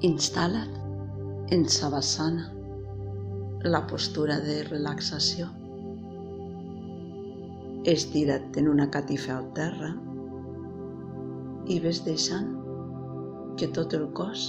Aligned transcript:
Instal·la't 0.00 1.50
en 1.52 1.66
Savasana, 1.68 2.46
la 3.68 3.80
postura 3.86 4.38
de 4.40 4.54
relaxació. 4.64 5.44
Estira't 7.92 8.56
en 8.62 8.70
una 8.70 8.86
catifa 8.94 9.34
al 9.34 9.50
terra 9.58 9.90
i 11.74 11.76
ves 11.84 12.00
deixant 12.06 12.48
que 13.60 13.68
tot 13.78 13.92
el 13.98 14.06
cos 14.16 14.44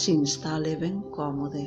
s'instal·le 0.00 0.72
ben 0.80 0.96
còmode. 1.14 1.62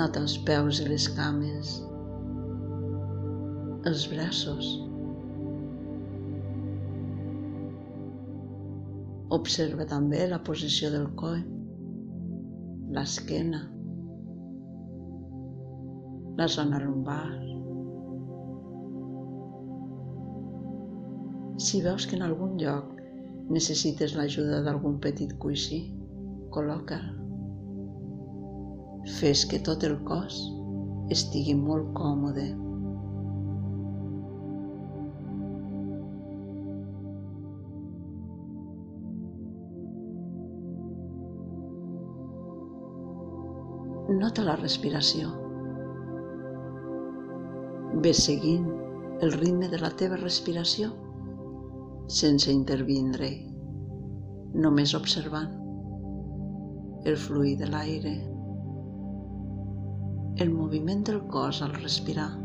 Nota 0.00 0.24
els 0.24 0.38
peus 0.48 0.80
i 0.80 0.88
les 0.88 1.10
cames, 1.20 1.74
els 3.92 4.08
braços, 4.14 4.72
Observa 9.32 9.86
també 9.88 10.26
la 10.28 10.38
posició 10.44 10.90
del 10.92 11.06
coll, 11.20 11.44
l'esquena, 12.96 13.60
la 16.40 16.48
zona 16.56 16.80
lumbar. 16.82 17.24
Si 21.62 21.80
veus 21.86 22.04
que 22.08 22.18
en 22.18 22.26
algun 22.26 22.58
lloc 22.60 22.92
necessites 23.56 24.16
l'ajuda 24.18 24.60
d'algun 24.66 24.98
petit 25.06 25.32
coixí, 25.44 25.80
col·loca-el. 26.52 27.08
Fes 29.18 29.46
que 29.50 29.62
tot 29.70 29.88
el 29.88 29.96
cos 30.08 30.36
estigui 31.16 31.54
molt 31.58 31.88
còmode. 31.96 32.50
Nota 44.22 44.42
la 44.46 44.54
respiració. 44.54 45.30
Ves 48.04 48.20
seguint 48.26 48.68
el 49.26 49.32
ritme 49.32 49.70
de 49.72 49.80
la 49.82 49.90
teva 50.02 50.18
respiració 50.20 50.92
sense 52.18 52.52
intervindre, 52.54 53.30
només 54.66 54.94
observant 54.98 55.50
el 57.10 57.18
fluir 57.24 57.56
de 57.64 57.70
l'aire, 57.72 58.14
el 60.44 60.54
moviment 60.54 61.02
del 61.10 61.20
cos 61.34 61.62
al 61.66 61.74
respirar. 61.80 62.41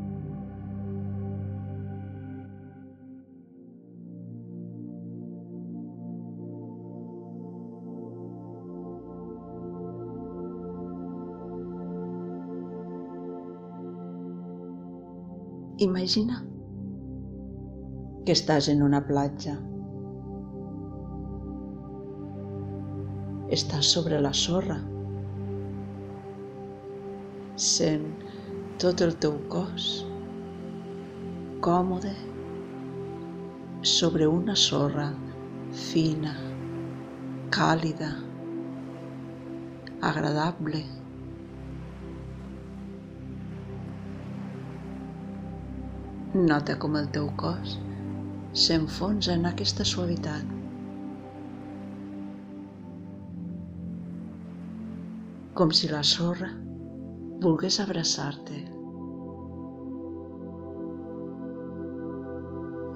Imagina 15.79 16.39
que 18.25 18.33
estàs 18.33 18.65
en 18.71 18.79
una 18.81 19.03
platja. 19.05 19.51
Estàs 23.57 23.91
sobre 23.93 24.17
la 24.25 24.31
sorra. 24.39 24.79
Sent 27.67 28.09
tot 28.81 29.05
el 29.05 29.13
teu 29.21 29.37
cos 29.53 29.91
còmode 31.69 32.15
sobre 33.93 34.33
una 34.33 34.57
sorra 34.57 35.11
fina, 35.87 36.33
càlida, 37.53 38.15
agradable. 40.01 40.87
Nota 46.37 46.75
com 46.77 46.93
el 46.99 47.07
teu 47.09 47.31
cos 47.41 47.71
s'enfonsa 48.63 49.33
en 49.33 49.47
aquesta 49.49 49.85
suavitat. 49.91 50.51
Com 55.57 55.73
si 55.79 55.89
la 55.89 56.03
sorra 56.05 56.51
volgués 57.45 57.79
abraçar-te. 57.81 58.59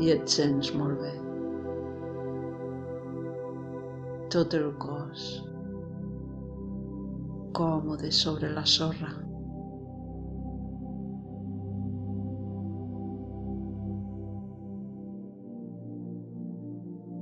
I 0.05 0.13
et 0.17 0.37
sents 0.37 0.69
molt 0.77 1.01
bé. 1.01 1.15
Tot 4.37 4.53
el 4.61 4.69
cos 4.85 5.25
còmode 7.57 8.13
sobre 8.21 8.53
la 8.53 8.69
sorra. 8.77 9.15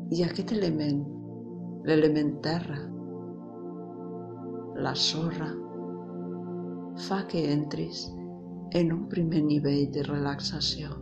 I 0.10 0.24
aquest 0.26 0.52
element, 0.56 1.04
l'element 1.86 2.32
terra, 2.42 2.78
la 4.86 4.94
sorra, 4.98 5.50
fa 7.08 7.20
que 7.30 7.44
entris 7.54 8.08
en 8.80 8.90
un 8.96 9.04
primer 9.12 9.44
nivell 9.46 9.86
de 9.94 10.08
relaxació. 10.08 10.96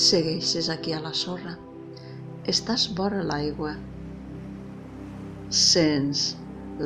Segueixes 0.00 0.70
aquí 0.72 0.94
a 0.96 0.98
la 1.04 1.10
sorra. 1.12 1.50
Estàs 2.48 2.86
vora 2.96 3.18
l'aigua. 3.30 3.74
Sents 5.62 6.22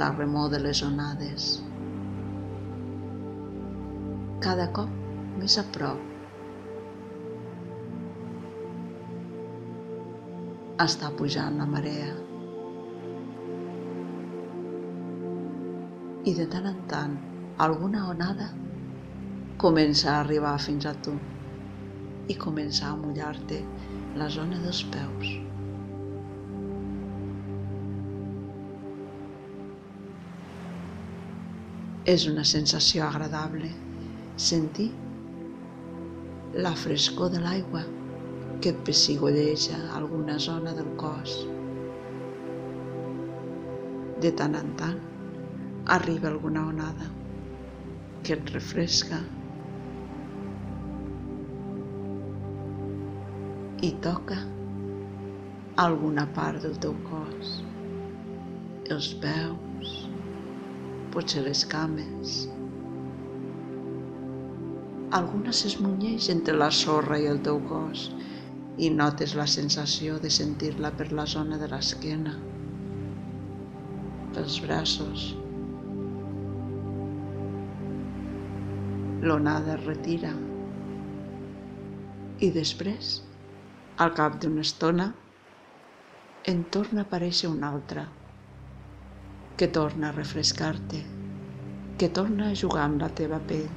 la 0.00 0.08
remor 0.16 0.48
de 0.50 0.58
les 0.62 0.80
onades. 0.82 1.44
Cada 4.46 4.66
cop 4.78 4.90
més 5.38 5.54
a 5.62 5.64
prop. 5.76 6.00
Està 10.86 11.12
pujant 11.20 11.60
la 11.62 11.68
marea. 11.76 12.08
I 16.32 16.34
de 16.40 16.48
tant 16.56 16.66
en 16.72 16.82
tant, 16.96 17.14
alguna 17.68 18.08
onada 18.16 18.50
comença 19.66 20.10
a 20.16 20.18
arribar 20.24 20.56
fins 20.66 20.90
a 20.90 20.96
tu 21.06 21.14
i 22.28 22.36
començar 22.40 22.92
a 22.92 22.98
mullar-te 23.00 23.60
la 24.20 24.28
zona 24.32 24.60
dels 24.62 24.82
peus. 24.92 25.32
És 32.14 32.26
una 32.28 32.44
sensació 32.44 33.06
agradable 33.06 33.70
sentir 34.36 34.90
la 36.54 36.74
frescor 36.76 37.30
de 37.32 37.40
l'aigua 37.42 37.82
que 38.60 38.72
et 38.72 38.82
pessigolleja 38.86 39.78
alguna 39.96 40.38
zona 40.38 40.74
del 40.76 40.90
cos. 41.00 41.32
De 44.20 44.30
tant 44.36 44.54
en 44.56 44.70
tant 44.80 45.00
arriba 45.96 46.30
alguna 46.30 46.66
onada 46.70 47.08
que 48.24 48.36
et 48.38 48.52
refresca 48.54 49.18
i 53.84 53.90
toca 54.00 54.36
alguna 55.76 56.22
part 56.32 56.62
del 56.64 56.76
teu 56.80 56.94
cos, 57.04 57.48
els 58.94 59.08
peus, 59.20 59.90
potser 61.12 61.42
les 61.44 61.64
cames. 61.68 62.36
Alguna 65.18 65.52
s'esmunyeix 65.58 66.30
entre 66.32 66.54
la 66.56 66.70
sorra 66.78 67.18
i 67.20 67.28
el 67.32 67.42
teu 67.44 67.60
cos 67.68 68.06
i 68.80 68.88
notes 69.02 69.36
la 69.36 69.46
sensació 69.56 70.16
de 70.24 70.32
sentir-la 70.38 70.94
per 70.96 71.10
la 71.12 71.28
zona 71.34 71.60
de 71.60 71.68
l'esquena, 71.74 72.32
pels 74.32 74.58
braços. 74.64 75.28
L'onada 79.28 79.76
retira 79.84 80.32
i 82.40 82.52
després 82.56 83.14
al 83.96 84.10
cap 84.10 84.40
d'una 84.42 84.62
estona 84.66 85.04
en 86.50 86.64
torna 86.76 87.04
a 87.04 87.06
aparèixer 87.06 87.46
un 87.46 87.60
altra, 87.62 88.02
que 89.56 89.68
torna 89.76 90.08
a 90.08 90.16
refrescar-te, 90.16 91.04
que 91.96 92.08
torna 92.08 92.48
a 92.50 92.56
jugar 92.58 92.88
amb 92.88 93.04
la 93.04 93.12
teva 93.14 93.38
pell. 93.38 93.70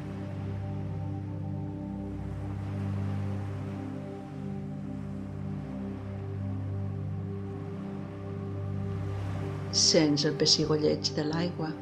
Sents 9.85 10.25
el 10.25 10.41
pessigolleig 10.41 11.13
de 11.13 11.29
l'aigua 11.29 11.75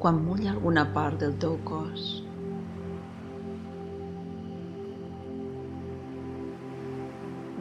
quan 0.00 0.24
mulla 0.24 0.54
alguna 0.56 0.92
part 0.92 1.20
del 1.20 1.36
teu 1.40 1.60
cos. 1.64 2.23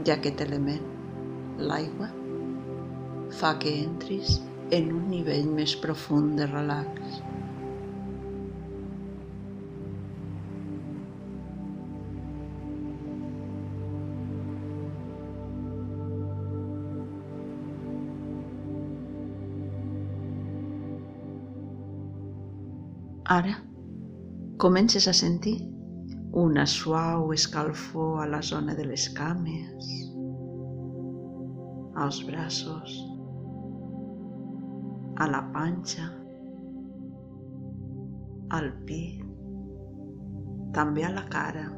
I 0.04 0.12
aquest 0.12 0.42
element, 0.44 0.82
l'aigua, 1.64 2.10
fa 3.40 3.54
que 3.62 3.72
entris 3.86 4.34
en 4.76 4.90
un 4.92 5.06
nivell 5.08 5.48
més 5.56 5.78
profund 5.80 6.36
de 6.36 6.48
relax. 6.50 7.22
Ara 23.34 23.56
comences 24.60 25.08
a 25.08 25.14
sentir 25.16 25.62
una 26.34 26.66
suau 26.66 27.32
escalfor 27.32 28.24
a 28.24 28.26
la 28.26 28.42
zona 28.42 28.74
de 28.74 28.88
les 28.90 29.06
cames, 29.14 29.90
als 31.96 32.24
braços, 32.26 32.96
a 35.22 35.28
la 35.30 35.44
panxa, 35.54 36.08
al 38.50 38.72
pit, 38.90 39.22
també 40.74 41.06
a 41.06 41.14
la 41.14 41.28
cara. 41.30 41.70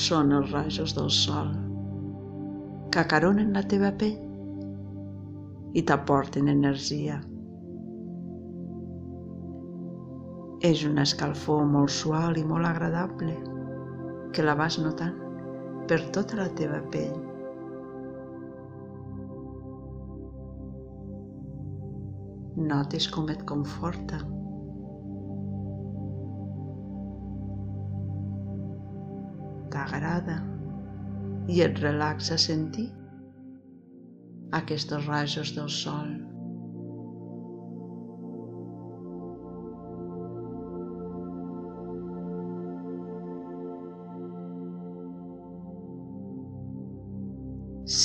Són 0.00 0.32
els 0.32 0.50
rajos 0.56 0.96
del 0.96 1.12
sol 1.12 1.52
que 2.90 3.04
acaronen 3.04 3.52
la 3.52 3.66
teva 3.68 3.92
pell 4.00 4.16
i 5.76 5.84
t'aporten 5.84 6.48
energia. 6.48 7.20
És 10.66 10.80
una 10.88 11.04
escalfor 11.06 11.66
molt 11.70 11.92
suau 11.94 12.34
i 12.40 12.42
molt 12.50 12.66
agradable 12.66 13.34
que 14.34 14.44
la 14.46 14.54
vas 14.58 14.78
notant 14.82 15.14
per 15.90 15.98
tota 16.16 16.38
la 16.40 16.46
teva 16.60 16.80
pell. 16.94 17.14
Notes 22.72 23.06
com 23.14 23.30
et 23.36 23.46
conforta. 23.52 24.18
T'agrada 29.74 30.40
i 31.52 31.60
et 31.68 31.82
relaxa 31.84 32.40
sentir 32.50 32.88
aquests 34.62 35.04
rajos 35.06 35.52
del 35.58 35.70
sol. 35.82 36.16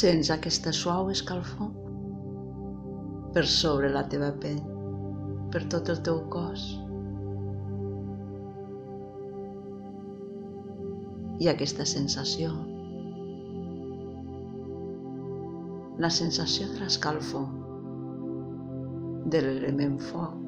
Sents 0.02 0.32
aquesta 0.34 0.72
suau 0.74 1.12
escalfor 1.14 1.68
per 3.36 3.44
sobre 3.46 3.90
la 3.94 4.02
teva 4.10 4.32
pell, 4.42 4.64
per 5.54 5.62
tot 5.74 5.92
el 5.94 6.00
teu 6.08 6.24
cos. 6.34 6.64
I 11.46 11.52
aquesta 11.54 11.86
sensació, 11.94 12.50
la 16.02 16.14
sensació 16.18 16.74
de 16.74 16.82
l'escalfor, 16.82 17.48
de 19.30 19.46
l'element 19.46 20.02
foc, 20.10 20.44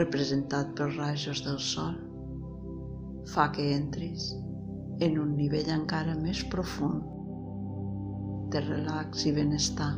representat 0.00 0.72
pels 0.80 1.02
rajos 1.04 1.44
del 1.44 1.60
sol, 1.70 2.00
fa 3.36 3.50
que 3.52 3.74
entris 3.76 4.30
en 5.04 5.20
un 5.20 5.36
nivell 5.36 5.74
encara 5.82 6.16
més 6.28 6.46
profund 6.56 7.21
de 8.52 8.60
relax 8.60 9.26
i 9.26 9.32
benestar. 9.32 9.92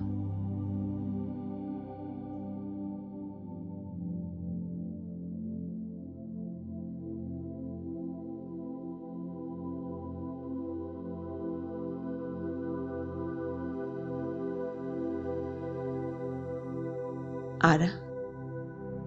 Ara 17.64 17.88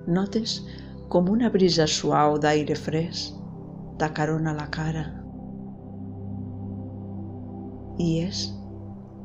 notes 0.07 0.57
com 1.13 1.29
una 1.29 1.49
brisa 1.53 1.85
suau 1.87 2.39
d'aire 2.41 2.75
fresc 2.75 3.37
t'acarona 4.01 4.53
la 4.57 4.65
cara 4.77 5.03
i 8.01 8.09
és 8.25 8.45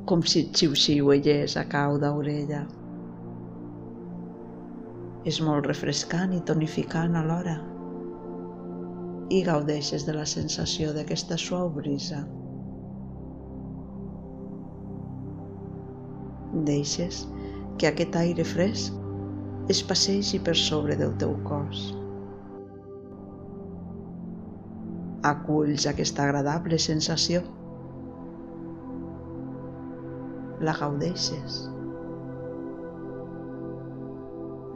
com 0.07 0.23
si 0.27 0.41
et 0.43 0.57
xiu-xiuellés 0.59 1.55
a 1.61 1.63
cau 1.71 1.99
d'orella. 2.03 2.63
És 5.29 5.39
molt 5.47 5.69
refrescant 5.71 6.33
i 6.35 6.41
tonificant 6.49 7.15
alhora 7.19 7.61
i 9.33 9.41
gaudeixes 9.47 10.03
de 10.05 10.17
la 10.17 10.27
sensació 10.29 10.91
d'aquesta 10.97 11.39
suau 11.41 11.71
brisa. 11.77 12.25
Deixes 16.67 17.23
que 17.79 17.89
aquest 17.89 18.19
aire 18.19 18.45
fresc 18.45 18.99
es 19.73 19.81
passegi 19.87 20.43
per 20.43 20.57
sobre 20.59 20.99
del 20.99 21.15
teu 21.23 21.33
cos. 21.47 21.87
Aculls 25.31 25.87
aquesta 25.87 26.27
agradable 26.27 26.77
sensació 26.83 27.45
la 30.63 30.73
gaudeixes. 30.79 31.55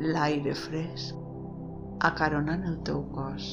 L'aire 0.02 0.54
fresc 0.58 1.26
acaronant 2.08 2.64
el 2.70 2.78
teu 2.88 3.04
cos. 3.14 3.50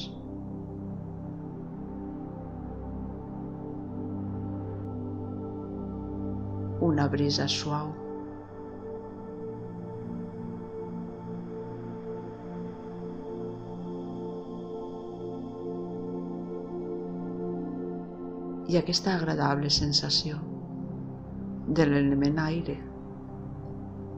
Una 6.88 7.06
brisa 7.12 7.46
suau. 7.48 7.92
I 18.74 18.80
aquesta 18.80 19.14
agradable 19.14 19.70
sensació 19.70 20.40
de 21.66 21.84
l'element 21.88 22.38
aire 22.44 22.76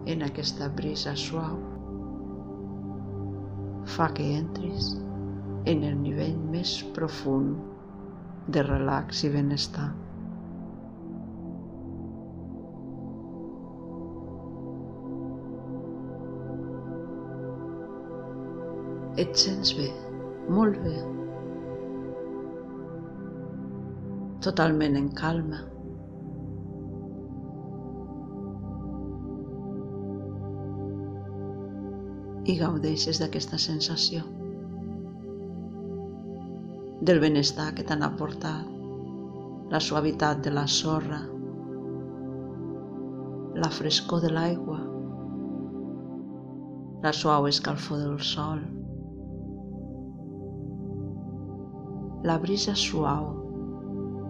en 0.06 0.22
aquesta 0.26 0.66
brisa 0.68 1.14
suau 1.18 1.58
fa 3.96 4.08
que 4.14 4.26
entris 4.34 4.96
en 5.70 5.84
el 5.86 5.94
nivell 6.02 6.34
més 6.50 6.72
profund 6.96 7.54
de 8.50 8.62
relax 8.66 9.22
i 9.26 9.30
benestar. 9.34 9.88
Et 19.22 19.38
sents 19.42 19.72
bé, 19.78 19.88
molt 20.58 20.82
bé, 20.84 20.98
totalment 24.44 24.98
en 25.00 25.08
calma. 25.22 25.62
I 32.46 32.54
gaudeixes 32.58 33.18
d'aquesta 33.18 33.58
sensació, 33.58 34.22
del 37.08 37.18
benestar 37.22 37.72
que 37.74 37.84
t'han 37.86 38.04
aportat, 38.06 38.68
la 39.72 39.80
suavitat 39.82 40.44
de 40.44 40.52
la 40.54 40.66
sorra, 40.70 41.18
la 43.64 43.70
frescor 43.78 44.22
de 44.22 44.30
l'aigua, 44.30 44.78
la 47.02 47.12
suau 47.22 47.48
escalfor 47.50 48.04
del 48.04 48.22
sol, 48.30 48.62
la 52.30 52.38
brisa 52.46 52.76
suau 52.78 53.26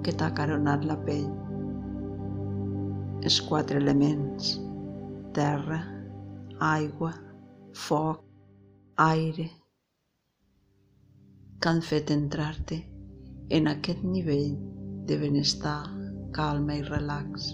que 0.04 0.16
t'ha 0.16 0.32
caronat 0.40 0.88
la 0.88 0.96
pell, 1.04 1.28
els 3.26 3.38
quatre 3.44 3.80
elements, 3.84 4.56
terra, 5.36 5.82
aigua, 6.72 7.12
foc, 7.76 8.22
aire, 9.04 9.46
que 11.60 11.68
han 11.68 11.82
fet 11.84 12.10
entrar-te 12.14 12.78
en 13.58 13.68
aquest 13.70 14.02
nivell 14.04 14.56
de 15.06 15.18
benestar, 15.20 15.82
calma 16.36 16.78
i 16.80 16.84
relax. 16.86 17.50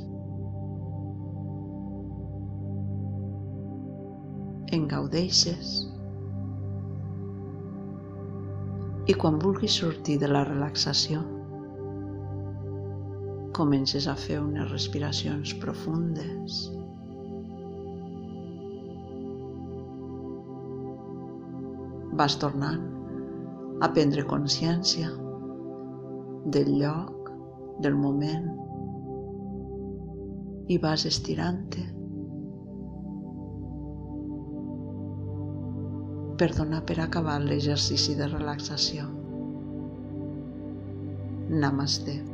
En 4.73 4.87
gaudeixes 4.89 5.73
i 9.11 9.17
quan 9.19 9.41
vulguis 9.43 9.75
sortir 9.83 10.17
de 10.23 10.31
la 10.31 10.45
relaxació 10.49 11.21
comences 13.59 14.07
a 14.09 14.15
fer 14.17 14.39
unes 14.41 14.71
respiracions 14.71 15.53
profundes 15.65 16.63
vas 22.13 22.37
tornant 22.41 22.83
a 23.83 23.89
prendre 23.93 24.25
consciència 24.29 25.09
del 26.55 26.71
lloc, 26.79 27.31
del 27.83 27.97
moment 27.99 28.51
i 30.71 30.79
vas 30.83 31.07
estirant-te 31.09 31.87
per 36.43 36.51
donar 36.57 36.83
per 36.89 36.99
acabar 37.03 37.39
l'exercici 37.43 38.17
de 38.19 38.29
relaxació. 38.31 39.07
Namaste. 41.53 42.32